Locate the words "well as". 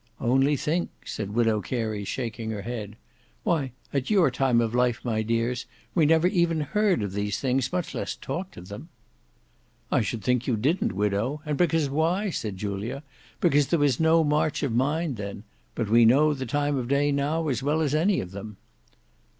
17.61-17.93